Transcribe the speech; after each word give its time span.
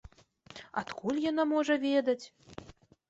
Адкуль 0.83 1.21
яна 1.31 1.43
можа 1.53 1.73
ведаць? 1.87 2.25